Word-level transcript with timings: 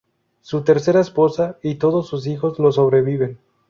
Su 0.41 0.63
tercera 0.63 0.99
esposa 0.99 1.59
y 1.61 1.75
todos 1.75 2.07
sus 2.07 2.25
hijos 2.25 2.57
lo 2.57 2.71
sobreviven. 2.71 3.37